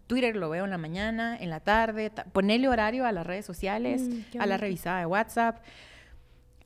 [0.07, 4.02] Twitter lo veo en la mañana, en la tarde, ponerle horario a las redes sociales,
[4.02, 5.61] mm, a la revisada de WhatsApp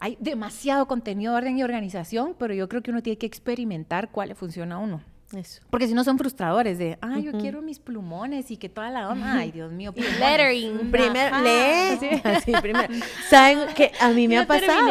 [0.02, 4.10] hay demasiado contenido de orden y organización, pero yo creo que uno tiene que experimentar
[4.10, 5.00] cuál le funciona a uno.
[5.32, 5.62] Eso.
[5.70, 9.08] Porque si no son frustradores de, ay, yo quiero mis plumones y que toda la
[9.08, 10.90] onda, ay, Dios mío, lettering.
[10.90, 12.20] Primer, lee.
[12.44, 12.52] Sí.
[12.60, 12.92] primero.
[13.30, 14.88] ¿Saben que a mí me ha pasado?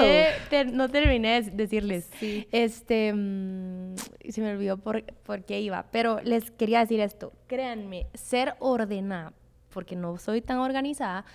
[0.72, 2.10] no terminé de decirles.
[2.50, 3.96] Este, mm,
[4.30, 7.34] se me olvidó por, por qué iba, pero les quería decir esto.
[7.48, 9.34] Créanme, ser ordenada,
[9.74, 11.26] porque no soy tan organizada,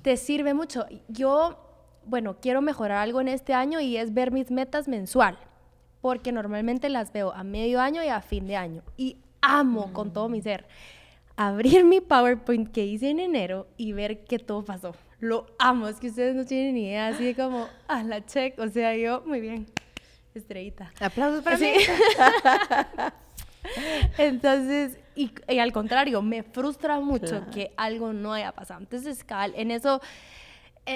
[0.00, 0.86] te sirve mucho.
[1.08, 1.69] Yo
[2.04, 5.38] bueno, quiero mejorar algo en este año y es ver mis metas mensual,
[6.00, 8.82] porque normalmente las veo a medio año y a fin de año.
[8.96, 10.66] Y amo con todo mi ser
[11.40, 14.94] abrir mi PowerPoint que hice en enero y ver que todo pasó.
[15.20, 18.68] Lo amo, es que ustedes no tienen ni idea, así como a la check, o
[18.68, 19.66] sea, yo, muy bien,
[20.34, 20.92] estrellita.
[21.00, 21.72] Aplausos para mí.
[24.18, 28.80] Entonces, y, al contrario, me frustra mucho que algo no haya pasado.
[28.80, 30.02] Entonces, cabal, en eso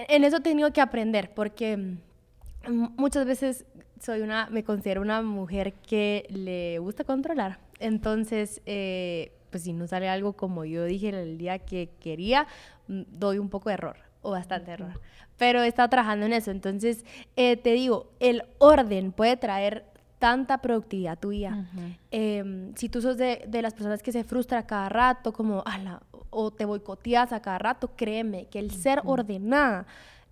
[0.08, 3.64] en eso he tenido que aprender porque mm, muchas veces
[4.00, 7.58] soy una, me considero una mujer que le gusta controlar.
[7.78, 12.46] Entonces, eh, pues si no sale algo como yo dije el día que quería,
[12.88, 15.00] mm, doy un poco de error o bastante error.
[15.36, 16.50] Pero he estado trabajando en eso.
[16.50, 17.04] Entonces,
[17.36, 19.84] eh, te digo, el orden puede traer
[20.18, 21.66] tanta productividad tuya.
[22.10, 26.00] Em, si tú sos de, de, las personas que se frustra cada rato, como, ala,
[26.34, 29.86] o te boicoteas a cada rato, créeme que el ser ordenada,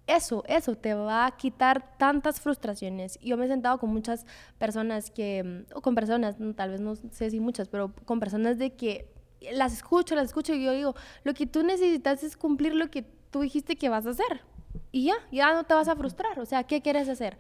[0.07, 3.19] eso, eso te va a quitar tantas frustraciones.
[3.21, 4.27] Yo me he sentado con muchas
[4.59, 8.75] personas que, o con personas, tal vez no sé si muchas, pero con personas de
[8.75, 9.09] que
[9.53, 13.05] las escucho, las escucho y yo digo, lo que tú necesitas es cumplir lo que
[13.31, 14.43] tú dijiste que vas a hacer.
[14.91, 16.39] Y ya, ya no te vas a frustrar.
[16.39, 17.39] O sea, ¿qué quieres hacer?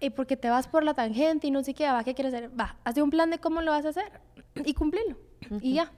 [0.00, 2.50] Y porque te vas por la tangente y no sé qué, va, ¿qué quieres hacer?
[2.58, 4.20] Va, hazte un plan de cómo lo vas a hacer
[4.64, 5.16] y cumplirlo.
[5.60, 5.92] Y ya,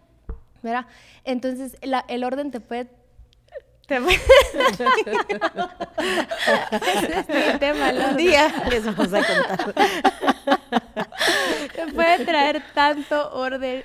[0.67, 0.87] ¿verdad?
[1.25, 2.89] Entonces, el orden te puede
[3.87, 4.17] Te puede...
[7.09, 9.75] es tema, Un día les vamos a contar.
[11.75, 13.83] te puede traer tanto orden,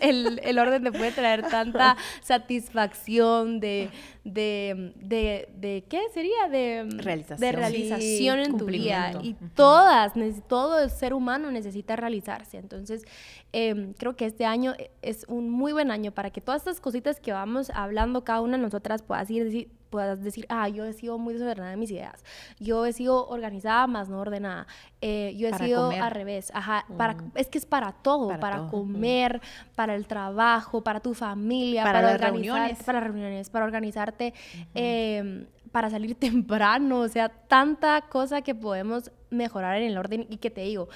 [0.00, 3.90] el, el, orden te puede traer tanta satisfacción de,
[4.24, 6.48] de, de, de ¿qué sería?
[6.48, 9.12] De realización, de realización en tu vida.
[9.22, 10.12] Y todas,
[10.48, 12.56] todo el ser humano necesita realizarse.
[12.56, 13.04] Entonces,
[13.52, 17.20] em, creo que este año es un muy buen año para que todas estas cositas
[17.20, 21.18] que vamos hablando cada una de nosotras puedas ir puedas decir, ah, yo he sido
[21.18, 22.24] muy desordenada en mis ideas,
[22.58, 24.66] yo he sido organizada más no ordenada,
[25.00, 27.30] eh, yo he sido al revés, ajá, para, mm.
[27.36, 29.40] es que es para todo, para, comer,
[29.76, 34.34] para el trabajo, para tu familia, para, las reuniones, para reuniones, para organizarte,
[34.74, 40.26] em, para salir temprano, o sea, tanta cosa que podemos mejorar en el orden.
[40.28, 40.88] Y que te digo,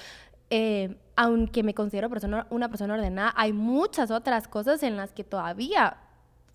[0.49, 5.23] eh, aunque me considero persona, una persona ordenada, hay muchas otras cosas en las que
[5.23, 5.95] todavía,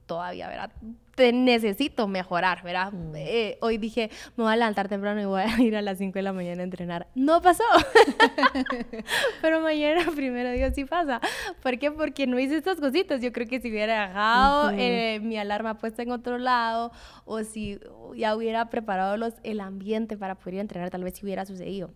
[0.06, 0.70] todavía, ¿verdad?
[1.14, 2.92] te necesito mejorar, ¿verdad?
[2.92, 3.12] Mm.
[3.16, 6.12] Eh, hoy dije, me voy a levantar temprano y voy a ir a las 5
[6.14, 7.06] de la mañana a entrenar.
[7.14, 7.64] No pasó.
[9.42, 11.20] Pero mañana, primero Dios, sí pasa.
[11.62, 11.90] ¿Por qué?
[11.90, 13.20] Porque no hice estas cositas.
[13.20, 16.92] Yo creo que si hubiera dejado eh, mi alarma puesta en otro lado
[17.24, 17.78] o si
[18.16, 21.44] ya hubiera preparado los, el ambiente para poder ir a entrenar, tal vez si hubiera
[21.44, 21.90] sucedido.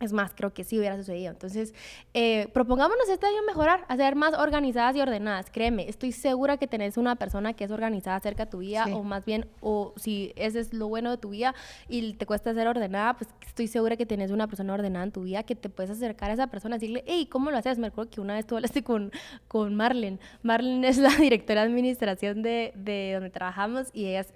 [0.00, 1.30] Es más, creo que sí hubiera sucedido.
[1.30, 1.72] Entonces,
[2.14, 5.50] eh, propongámonos este año mejorar, hacer más organizadas y ordenadas.
[5.50, 9.04] Créeme, estoy segura que tenés una persona que es organizada cerca de tu vida, o
[9.04, 11.54] más bien, o si ese es lo bueno de tu vida
[11.88, 15.22] y te cuesta ser ordenada, pues estoy segura que tenés una persona ordenada en tu
[15.22, 17.78] vida que te puedes acercar a esa persona y decirle, hey, ¿cómo lo haces?
[17.78, 19.12] Me acuerdo que una vez tú hablaste con,
[19.46, 20.18] con Marlene.
[20.42, 24.26] Marlene es la directora de administración de, de donde trabajamos y ella,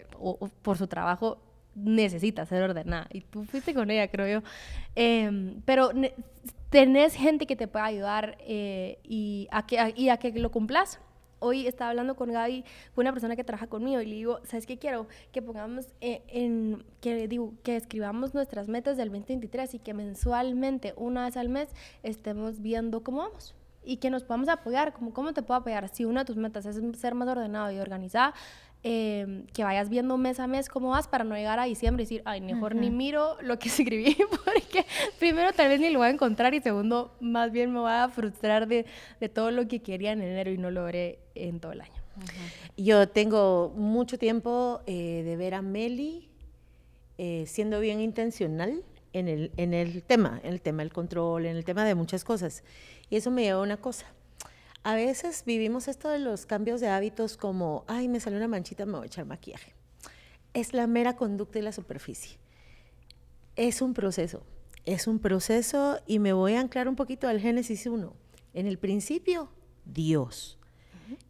[0.63, 1.39] por su trabajo,
[1.85, 3.07] necesita ser ordenada.
[3.11, 4.49] Y tú fuiste con ella, creo yo.
[4.95, 5.91] Em, pero
[6.71, 11.01] tenés gente que te pueda ayudar eh, y, a que, y a que lo cumplas.
[11.41, 12.65] Hoy estaba hablando con Gaby,
[12.97, 15.07] una persona que trabaja conmigo, y le digo, ¿sabes qué quiero?
[15.31, 20.95] Que pongamos eh, en, que digo, que escribamos nuestras metas del 2023 y que mensualmente,
[20.97, 21.69] una vez al mes,
[22.03, 23.55] estemos viendo cómo vamos
[23.89, 25.89] y que nos podamos apoyar, como cómo te puedo apoyar.
[25.89, 28.35] Si una de tus metas es ser más ordenado y organizada,
[28.85, 32.07] Em, que vayas viendo mes a mes cómo vas para no llegar a diciembre y
[32.07, 34.87] decir, ay, mejor ni miro lo que escribí, porque
[35.19, 38.09] primero tal vez ni lo voy a encontrar y segundo, más bien me voy a
[38.09, 38.87] frustrar de,
[39.19, 42.01] de todo lo que quería en enero y no lo logré en todo el año.
[42.77, 46.29] Yo tengo mucho tiempo eh, de ver a Meli
[47.19, 51.57] eh, siendo bien intencional en el, en el tema, en el tema del control, en
[51.57, 52.63] el tema de muchas cosas.
[53.11, 54.07] Y eso me lleva a una cosa
[54.83, 58.87] a veces vivimos esto de los cambios de hábitos como, ay, me salió una manchita,
[58.87, 59.75] me voy a echar maquillaje.
[60.55, 62.39] Es la mera conducta y la superficie.
[63.57, 64.45] Es un proceso,
[64.85, 68.15] es un proceso y me voy a anclar un poquito al Génesis 1.
[68.55, 69.51] En el principio,
[69.85, 70.59] Dios.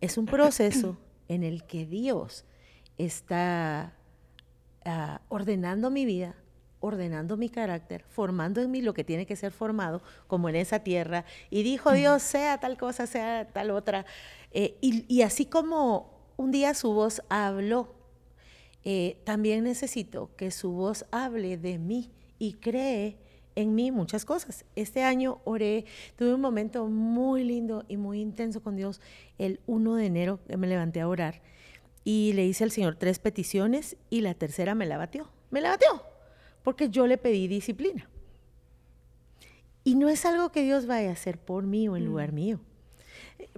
[0.01, 2.45] Es un proceso en el que Dios
[2.99, 3.95] está
[4.85, 6.35] ah, ordenando mi vida,
[6.81, 10.81] ordenando mi carácter, formando en mí lo que tiene que ser formado, como en esa
[10.81, 14.07] tierra, y dijo Dios, sea tal cosa, sea tal otra.
[14.53, 17.95] Eh, y, así como un día su voz habló,
[18.85, 23.19] eh, también necesito que su voz hable de mí y cree
[23.57, 24.65] en mí muchas cosas.
[24.77, 25.85] Este año oré,
[26.17, 29.01] tuve un momento muy lindo y muy intenso con Dios
[29.37, 31.43] el 1 de enero, que me levanté a orar
[32.05, 35.29] y le hice al Señor tres peticiones y la tercera me la batió.
[35.51, 36.08] Me la batió
[36.69, 38.07] porque yo le pedí disciplina.
[39.85, 42.07] Y no es algo que Dios vaya a hacer por mí o en mm.
[42.07, 42.61] lugar mío.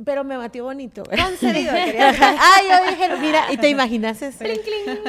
[0.05, 1.03] Pero me batió bonito.
[1.03, 1.73] Concedido.
[1.75, 4.45] ah, yo dije, mira, y te imaginas eso.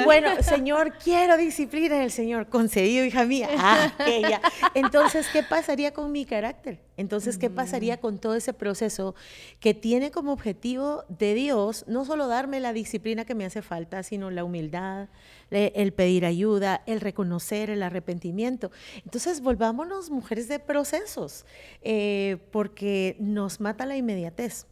[0.04, 2.48] Bueno, Señor, quiero disciplina del Señor.
[2.50, 3.50] Concedido, hija mía.
[3.60, 4.42] Ah, ya.
[4.74, 6.80] Entonces, ¿qué pasaría con mi carácter?
[6.98, 9.14] Entonces, ¿qué pasaría con todo ese proceso
[9.60, 14.02] que tiene como objetivo de Dios no solo darme la disciplina que me hace falta,
[14.02, 15.08] sino la humildad,
[15.52, 18.72] el pedir ayuda, el reconocer el arrepentimiento?
[19.04, 21.46] Entonces, volvámonos mujeres de procesos,
[21.82, 24.66] eh, porque nos mata la inmediatez.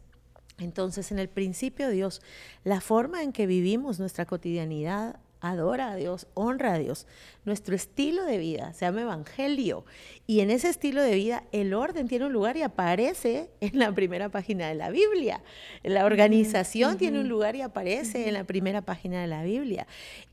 [0.58, 2.20] Entonces, en el principio, Dios,
[2.64, 7.06] la forma en que vivimos nuestra cotidianidad adora a Dios, honra a Dios,
[7.44, 9.84] nuestro estilo de vida se llama evangelio
[10.26, 13.92] y en ese estilo de vida el orden tiene un lugar y aparece en la
[13.92, 15.42] primera página de la Biblia.
[15.82, 19.86] La organización tiene un lugar y aparece en la primera página de la Biblia.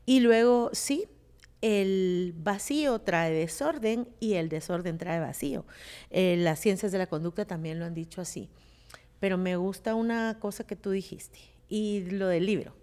[0.06, 1.06] Y luego, sí,
[1.60, 5.64] el vacío trae desorden y el desorden trae vacío.
[6.10, 8.48] Eh, las ciencias de la conducta también lo han dicho así.
[9.20, 12.77] Pero me gusta una cosa que tú dijiste y lo del libro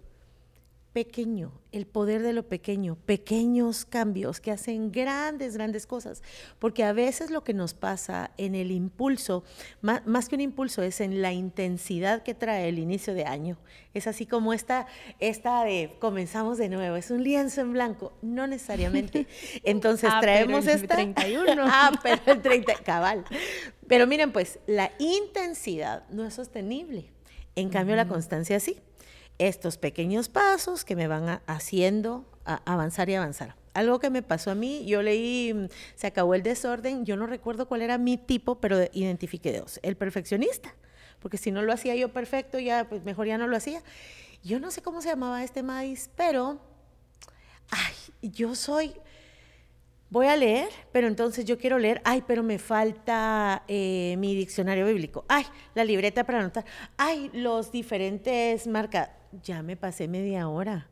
[0.96, 6.22] pequeño, el poder de lo pequeño, pequeños cambios que hacen grandes, grandes cosas.
[6.58, 9.44] Porque a veces lo que nos pasa en el impulso,
[9.82, 13.58] más, que un impulso, es en la intensidad que trae el inicio de año.
[13.92, 14.86] Es así como esta,
[15.18, 18.14] esta de comenzamos de nuevo, es un lienzo en blanco.
[18.22, 19.26] No necesariamente.
[19.64, 20.94] Entonces ah, traemos pero el esta.
[20.94, 21.62] 31.
[21.66, 23.22] ah, pero el 30, cabal.
[23.86, 27.12] Pero miren, pues la intensidad no es sostenible.
[27.54, 28.78] En cambio, la constancia sí
[29.38, 33.56] estos pequeños pasos que me van haciendo avanzar y avanzar.
[33.74, 37.26] Algo que me pasó a mí, yo leí, mm, se acabó el desorden, yo no
[37.26, 39.80] recuerdo cuál era mi tipo, pero identifiqué dos.
[39.82, 40.74] El perfeccionista,
[41.20, 43.82] porque si no lo hacía yo perfecto, ya pues mejor ya no lo hacía.
[44.42, 46.58] Yo no sé cómo se llamaba este maíz, pero,
[47.70, 48.94] ay, yo soy,
[50.08, 54.86] voy a leer, pero entonces yo quiero leer, ay, pero me falta eh, mi diccionario
[54.86, 55.44] bíblico, ay,
[55.74, 56.64] la libreta para anotar,
[56.96, 59.10] ay, los diferentes marcas
[59.42, 60.86] ya me pasé media hora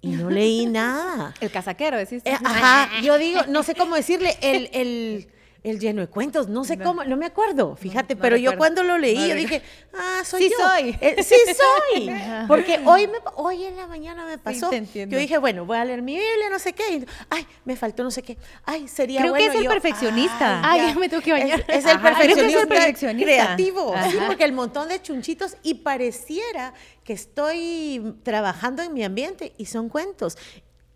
[0.00, 1.34] y no leí nada.
[1.40, 2.22] El casaquero, decís.
[2.24, 5.28] Eh, ajá, yo digo, no sé cómo decirle, el, el
[5.62, 8.96] el lleno de cuentos, no sé cómo, no me acuerdo, fíjate, pero yo cuando lo
[8.96, 10.66] leí, yo dije, ah, soy sí yo.
[10.66, 10.96] soy.
[11.00, 12.10] Eh, sí soy.
[12.48, 14.70] Porque hoy, me, hoy en la mañana me pasó.
[14.72, 17.04] yo dije, bueno, voy a leer mi Biblia, no sé qué.
[17.28, 18.38] ay, me faltó no sé qué.
[18.64, 19.52] Ay, sería Creo bueno.
[19.52, 20.60] que es el perfeccionista.
[20.64, 21.64] Ay, me tengo que bañar.
[21.68, 23.94] Es, el, perfeccionista es el perfeccionista creativo.
[24.10, 26.72] Sí, porque el montón de chunchitos y pareciera
[27.04, 30.38] que estoy trabajando en mi ambiente y son cuentos.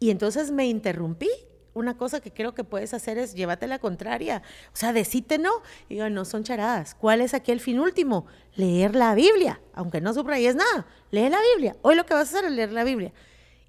[0.00, 1.30] Y entonces me interrumpí
[1.74, 4.42] una cosa que creo que puedes hacer es llévate la contraria.
[4.72, 5.50] O sea, decite no.
[5.88, 6.94] Y digo, no son charadas.
[6.94, 8.26] ¿Cuál es aquí el fin último?
[8.54, 9.60] Leer la Biblia.
[9.74, 11.76] Aunque no subrayes nada, lee la Biblia.
[11.82, 13.12] Hoy lo que vas a hacer es leer la Biblia.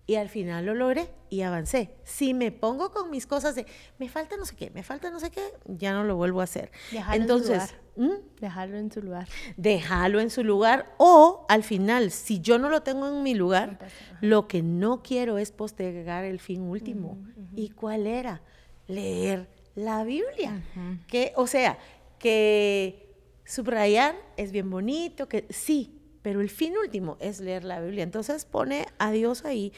[0.07, 1.95] Y al final lo logré y avancé.
[2.03, 3.65] Si me pongo con mis cosas de,
[3.97, 6.43] me falta no sé qué, me falta no sé qué, ya no lo vuelvo a
[6.43, 6.71] hacer.
[7.11, 8.11] Entonces, ¿Mm?
[8.41, 9.27] Dejarlo en su lugar.
[9.57, 13.79] Dejarlo en su lugar o al final, si yo no lo tengo en mi lugar,
[14.21, 17.17] lo que no quiero es postergar el fin último.
[17.55, 18.41] ¿Y cuál era?
[18.87, 20.61] Leer la Biblia.
[21.07, 21.77] Que, o sea,
[22.19, 23.13] que
[23.45, 25.94] subrayar es bien bonito, que sí,
[26.25, 28.01] pero el fin último es leer la Biblia.
[28.01, 29.71] Entonces pone a Dios ahí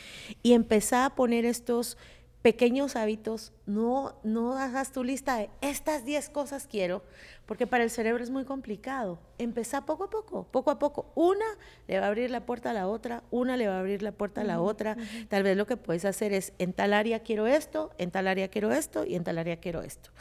[0.44, 1.98] y empieza a poner estos
[2.42, 7.04] pequeños hábitos, no, no hagas tu lista de estas 10 cosas quiero,
[7.48, 9.20] porque para el cerebro es muy complicado.
[9.38, 11.12] Empezá poco a poco, poco a poco.
[11.16, 11.44] Una
[11.86, 14.14] le va a abrir la puerta a la otra, una le va a abrir la
[14.14, 14.96] puerta a la otra.
[15.28, 18.48] Tal vez lo que puedes hacer es, en tal área quiero esto, en tal área
[18.48, 20.12] quiero esto y en tal área quiero esto.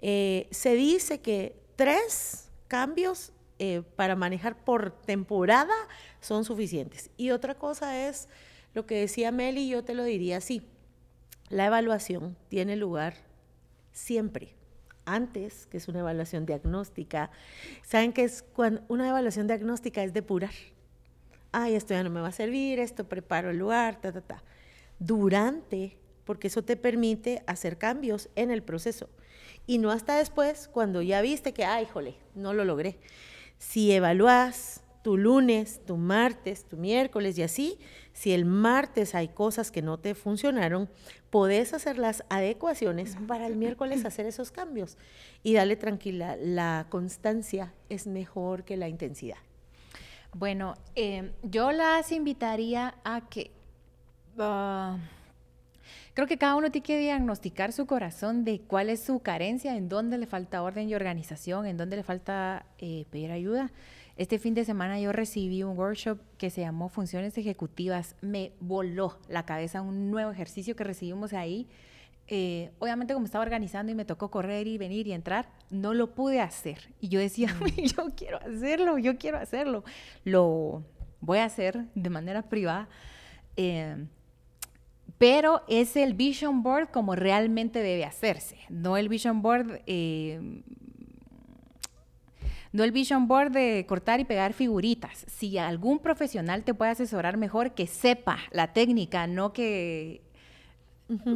[0.00, 5.74] Eh, se dice que tres cambios eh, para manejar por temporada
[6.20, 7.10] son suficientes.
[7.16, 8.28] Y otra cosa es
[8.74, 10.66] lo que decía Meli, yo te lo diría así
[11.52, 13.14] la evaluación tiene lugar
[13.92, 14.54] siempre.
[15.04, 17.30] Antes, que es una evaluación diagnóstica,
[17.82, 20.52] saben que es cuando una evaluación diagnóstica es depurar.
[21.50, 24.42] Ay, esto ya no me va a servir, esto preparo el lugar, ta, ta, ta.
[24.98, 29.10] Durante, porque eso te permite hacer cambios en el proceso.
[29.66, 32.98] Y no hasta después, cuando ya viste que, ay, jole, no lo logré.
[33.62, 37.78] Si evalúas tu lunes, tu martes, tu miércoles y así,
[38.12, 40.90] si el martes hay cosas que no te funcionaron,
[41.30, 44.98] podés hacer las adecuaciones para el miércoles hacer esos cambios
[45.44, 49.38] y dale tranquila, la constancia es mejor que la intensidad.
[50.34, 53.52] Bueno, em, yo las invitaría a que...
[54.38, 54.98] Ah,
[56.14, 59.88] creo que cada uno tiene que diagnosticar su corazón de cuál es su carencia, en
[59.88, 63.72] dónde le falta orden y organización, en dónde le falta eh, pedir ayuda.
[64.16, 68.14] Este fin de semana yo recibí un workshop que se llamó Funciones Ejecutivas.
[68.20, 71.66] Me voló la cabeza un nuevo ejercicio que recibimos ahí.
[72.28, 76.14] Eh, obviamente como estaba organizando y me tocó correr y venir y entrar, no lo
[76.14, 76.92] pude hacer.
[77.00, 77.82] Y yo decía, mm.
[77.96, 79.82] yo quiero hacerlo, yo quiero hacerlo.
[80.24, 80.84] Lo
[81.20, 82.88] voy a hacer de manera privada.
[83.56, 84.06] Eh,
[85.18, 90.62] pero es el vision board como realmente debe hacerse, no el vision board eh,
[92.72, 95.26] no el vision board de cortar y pegar figuritas.
[95.28, 100.22] Si algún profesional te puede asesorar mejor, que sepa la técnica, no que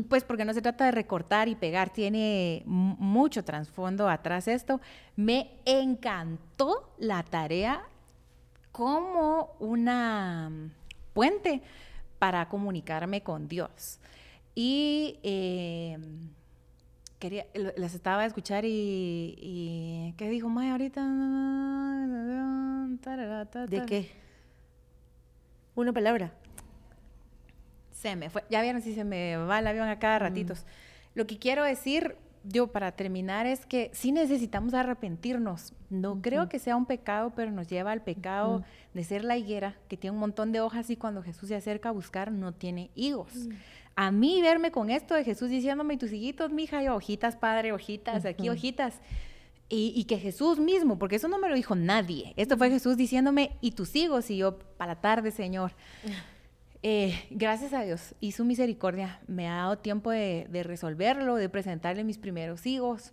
[0.08, 4.80] pues porque no se trata de recortar y pegar, tiene mucho trasfondo atrás esto.
[5.16, 7.82] Me encantó la tarea
[8.72, 10.50] como una
[11.12, 11.62] puente
[12.18, 13.98] para comunicarme con Dios.
[14.54, 15.98] Y eh,
[17.18, 17.46] quería,
[17.76, 21.02] las estaba a escuchar y, y ¿qué dijo Maya ahorita?
[23.68, 24.10] ¿De qué?
[25.74, 26.32] Una palabra.
[27.92, 28.44] Se me fue.
[28.50, 30.22] Ya vieron si se me va el avión a cada mm.
[30.22, 30.64] ratitos.
[31.14, 32.16] Lo que quiero decir
[32.48, 35.72] yo para terminar es que sí necesitamos arrepentirnos.
[35.90, 39.76] No creo que sea un pecado, pero nos lleva al pecado de ser la higuera
[39.88, 42.90] que tiene un montón de hojas y cuando Jesús se acerca a buscar no tiene
[42.94, 43.32] higos.
[43.94, 48.24] A mí verme con esto de Jesús diciéndome tus hijitos, mija, yo hojitas, padre, hojitas,
[48.24, 49.00] aquí hojitas.
[49.68, 52.34] Y, y, que Jesús mismo, porque eso no me lo dijo nadie.
[52.36, 55.72] Esto fue Jesús diciéndome, y tus hijos, y yo, para la tarde, Señor.
[56.82, 62.04] Eh, gracias a Dios y su misericordia me ha dado tiempo de, resolverlo, de presentarle
[62.04, 63.12] mis primeros hijos.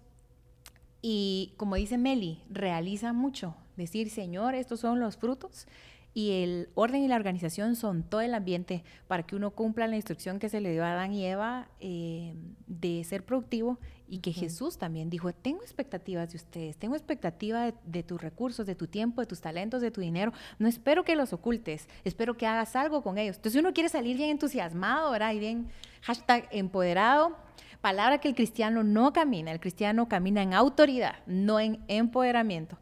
[1.02, 3.56] Y como dice Meli, realiza mucho.
[3.76, 5.68] Decir, Señor, estos son los frutos
[6.14, 9.96] y el orden y la organización son todo el ambiente para que uno cumpla la
[9.96, 12.36] instrucción que se le dio a Adán y Eva eh,
[12.68, 13.80] de ser productivo
[14.14, 18.68] y que Jesús también dijo, tengo expectativas de ustedes, tengo expectativa de, de, tus recursos,
[18.68, 22.38] de tu tiempo, de tus talentos, de tu dinero, no espero que los ocultes, espero
[22.38, 23.38] que hagas algo con ellos.
[23.38, 25.34] Entonces uno quiere salir bien entusiasmado, ¿verdad?
[25.34, 25.68] Y bien
[26.02, 27.36] hashtag empoderado,
[27.82, 32.78] palabra que el cristiano no camina, el cristiano camina en autoridad, no en empoderamiento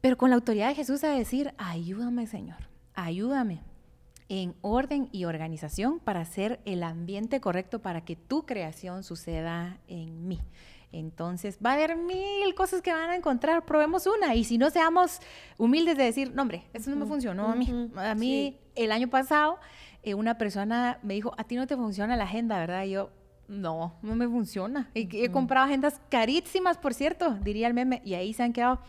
[0.00, 3.62] pero con la autoridad de Jesús a decir, ayúdame Señor, ayúdame
[4.28, 10.26] en orden y organización para hacer el ambiente correcto para que tu creación suceda en
[10.26, 10.40] mí.
[10.92, 14.34] Entonces, va a haber mil cosas que van a encontrar, probemos una.
[14.34, 15.20] Y si no seamos
[15.58, 17.90] humildes de decir, no, hombre, eso no me funcionó a mí.
[17.96, 19.58] A mí, el año pasado,
[20.02, 22.84] eh, una persona me dijo, a ti no te funciona la agenda, ¿verdad?
[22.84, 23.10] Y yo,
[23.48, 24.90] no, no me funciona.
[24.94, 28.80] Y he comprado agendas carísimas, por cierto, diría el meme, y ahí se han quedado.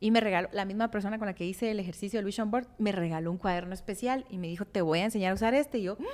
[0.00, 2.68] Y me regaló, la misma persona con la que hice el ejercicio del Vision Board,
[2.78, 5.78] me regaló un cuaderno especial y me dijo, te voy a enseñar a usar este.
[5.78, 6.04] Y yo, mm,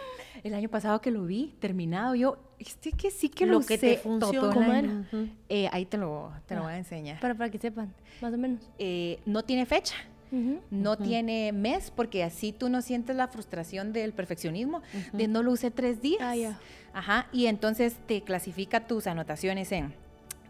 [0.45, 3.77] el año pasado que lo vi, terminado, yo, este que sí que lo, lo que
[3.77, 5.07] te funciona.
[5.49, 7.21] eh, ahí te lo, te lo voy a enseñar.
[7.21, 8.71] Para, para que sepan, más o menos.
[8.79, 9.97] Eh, no tiene fecha.
[10.33, 10.61] Uh -huh.
[10.71, 11.05] No uh -huh.
[11.05, 15.53] tiene mes, porque así tú no sientes la frustración del perfeccionismo, uh de no lo
[15.53, 16.21] usé tres días.
[16.23, 16.59] Ah.
[16.95, 19.93] Ajá, y entonces te clasifica tus anotaciones en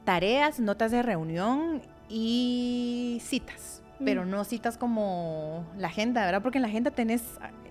[0.04, 4.04] tareas, notas de reunión y citas, mm.
[4.04, 6.42] pero no citas como la agenda, ¿verdad?
[6.42, 7.22] Porque en la agenda tenés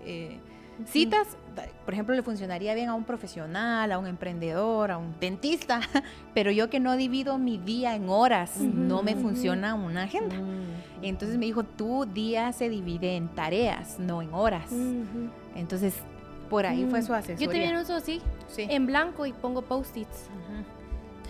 [0.05, 0.39] eh,
[0.85, 1.37] citas,
[1.85, 5.81] por ejemplo, le funcionaría bien a un profesional, a un emprendedor, a un dentista,
[6.33, 10.03] pero yo que no divido mi día en horas, uh -huh, no me funciona una
[10.03, 10.35] agenda.
[10.39, 10.63] Uh -huh.
[11.03, 14.71] Entonces me dijo, tu día se divide en tareas, no en horas.
[15.55, 15.93] Entonces,
[16.49, 17.45] por ahí fue su asesoría.
[17.45, 18.65] Yo también uso así, sí.
[18.69, 20.29] en blanco y pongo post-its.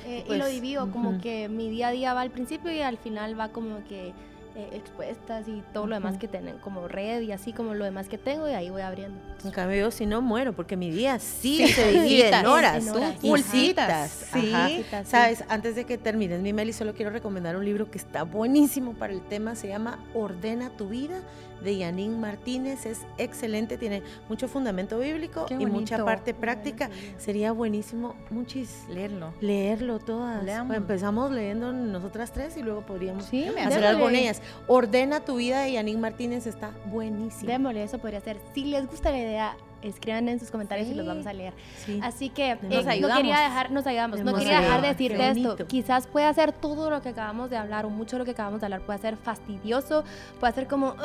[0.05, 0.91] Eh, pues, y lo divido, uh -huh.
[0.91, 4.13] como que mi día a día va al principio y al final va como que
[4.55, 5.89] eh, expuestas y todo uh -huh.
[5.89, 8.69] lo demás que tienen, como red y así como lo demás que tengo y ahí
[8.69, 9.17] voy abriendo.
[9.43, 12.85] En cambio yo si no muero, porque mi día sí, se divide en horas.
[12.85, 13.19] En horas.
[13.19, 14.27] Tú citas.
[14.31, 14.53] Sí.
[14.67, 15.43] Citas, Sabes, sí.
[15.49, 19.13] antes de que termines mi Meli, solo quiero recomendar un libro que está buenísimo para
[19.13, 21.21] el tema, se llama Ordena tu vida
[21.63, 22.85] de Yanin Martínez.
[22.85, 26.89] Es excelente, tiene mucho fundamento bíblico y mucha parte práctica.
[27.17, 29.33] Sería buenísimo, muchis leerlo.
[29.41, 30.43] Leerlo todas.
[30.43, 34.41] Pues empezamos leyendo nosotras tres y luego podríamos sí, hacer algo con ellas.
[34.67, 37.51] Ordena tu vida de Yanin Martínez está buenísimo.
[37.51, 38.39] Démosle, eso podría ser.
[38.53, 40.93] Si les gusta la idea, escriban en sus comentarios sí.
[40.93, 41.53] y los vamos a leer.
[41.77, 41.99] Sí.
[42.01, 42.57] Así que eh,
[43.01, 45.67] no quería dejar, nos ayudamos, no quería dejar de decirte esto.
[45.67, 48.61] Quizás pueda ser todo lo que acabamos de hablar o mucho de lo que acabamos
[48.61, 50.03] de hablar puede ser fastidioso,
[50.39, 50.95] puede ser como,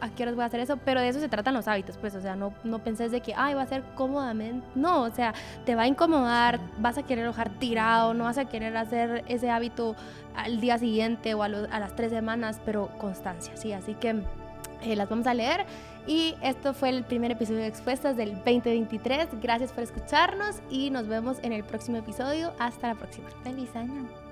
[0.00, 0.76] ¿a qué horas voy a hacer eso?
[0.78, 3.34] Pero de eso se tratan los hábitos, pues, o sea, no, no penses de que,
[3.36, 4.66] ay, va a ser cómodamente.
[4.74, 8.46] No, o sea, te va a incomodar, vas a querer dejar tirado, no vas a
[8.46, 9.96] querer hacer ese hábito
[10.34, 13.72] al día siguiente o a, a las tres semanas, pero constancia, sí.
[13.72, 14.22] Así que
[14.82, 15.66] eh, las vamos a leer.
[16.06, 19.28] Y esto fue el primer episodio de Expuestas del 2023.
[19.40, 22.52] Gracias por escucharnos y nos vemos en el próximo episodio.
[22.58, 23.28] Hasta la próxima.
[23.42, 24.25] Feliz año.